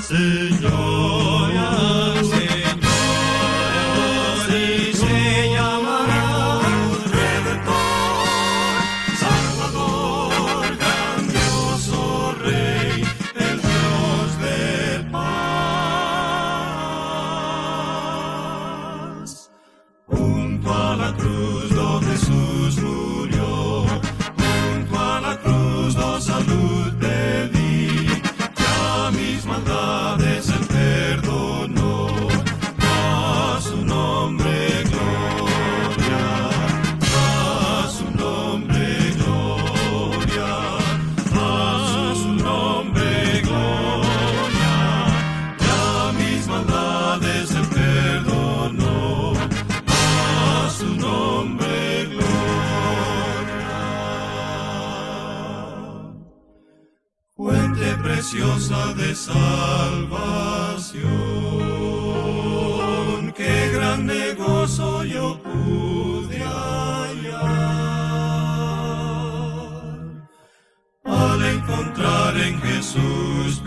[0.00, 1.23] Seigneur.
[58.96, 59.44] de salvación.
[63.36, 67.44] Qué gran negocio yo pude hallar
[71.04, 73.62] al encontrar en Jesús.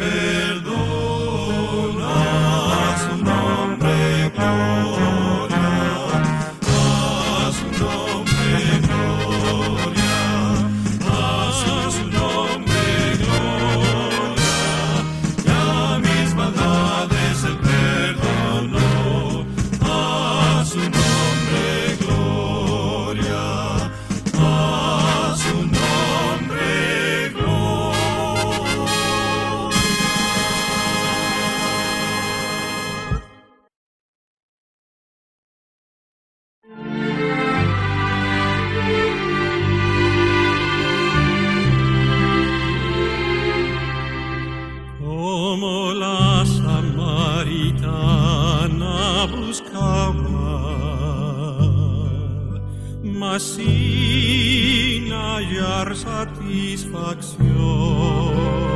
[57.39, 58.66] 有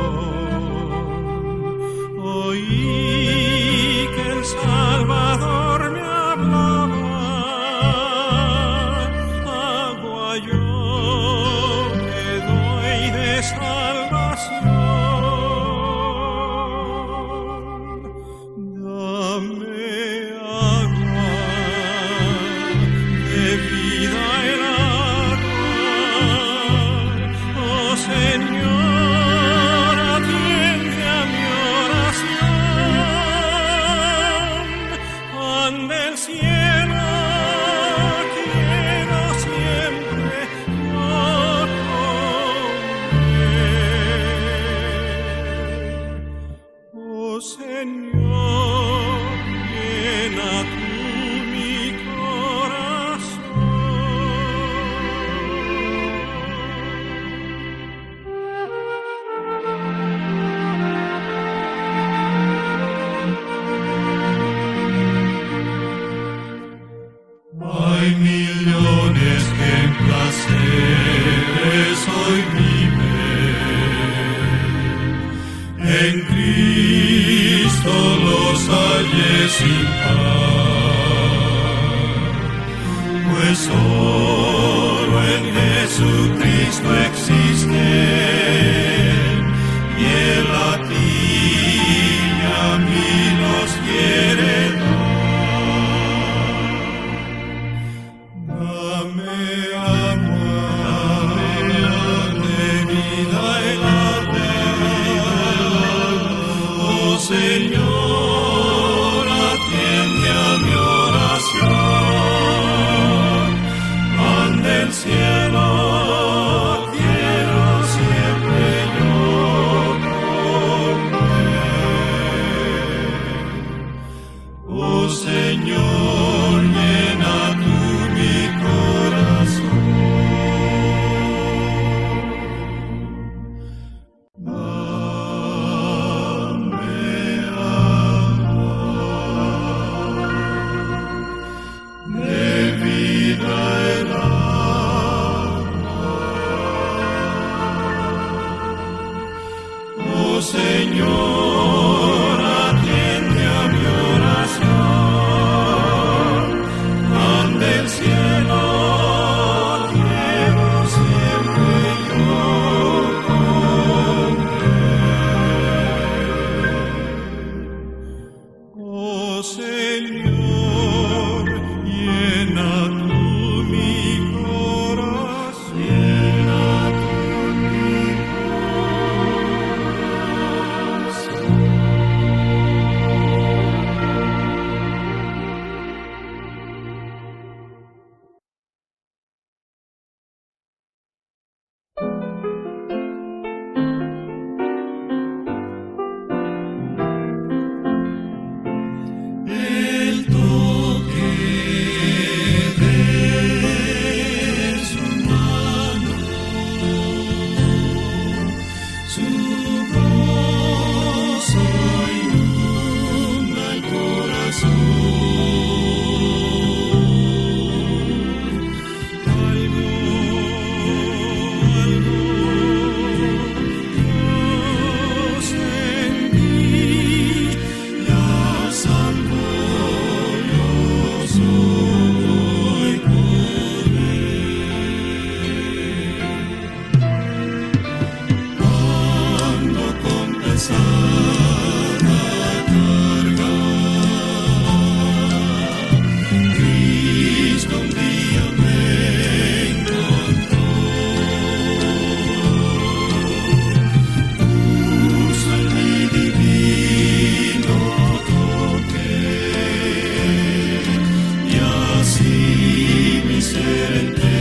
[263.92, 264.31] Amen.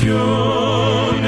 [0.00, 1.24] Ven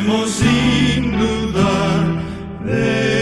[0.00, 2.24] saldremos sin dudar
[2.64, 3.19] de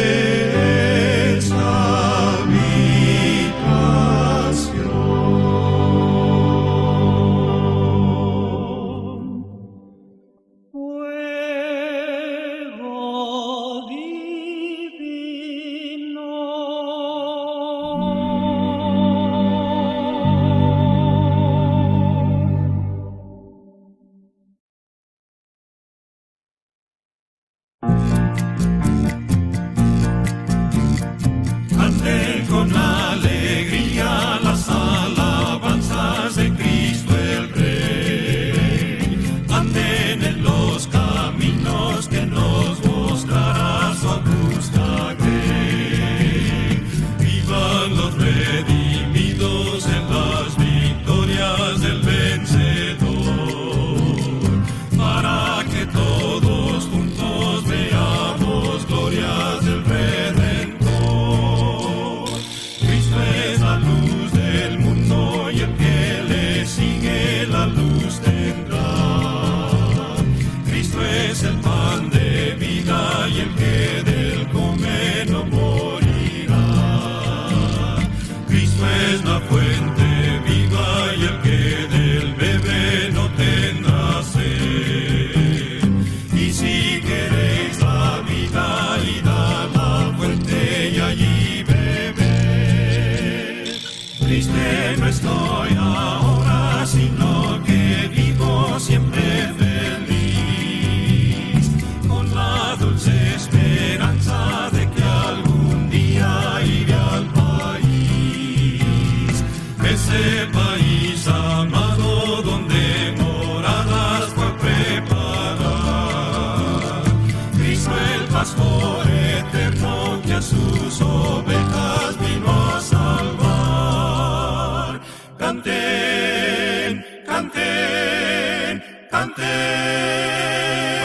[129.48, 130.97] name.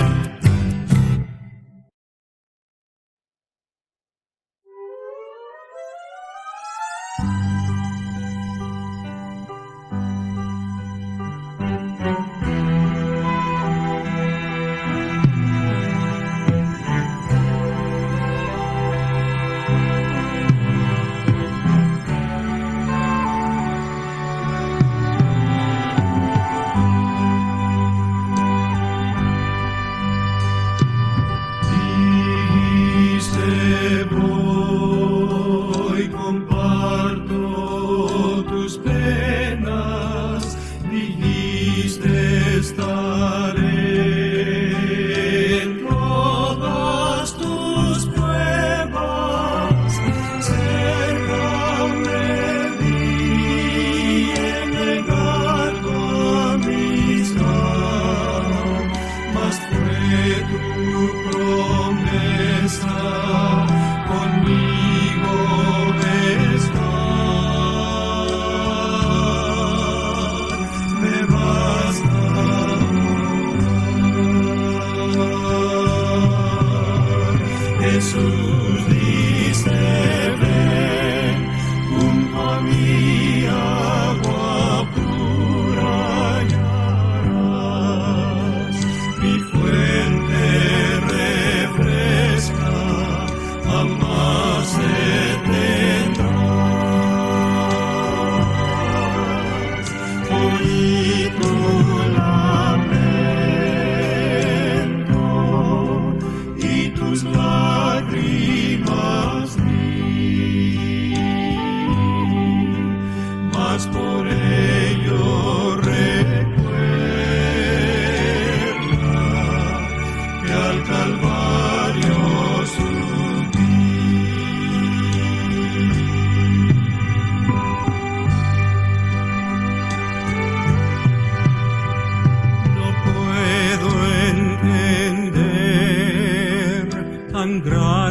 [137.62, 138.03] graag.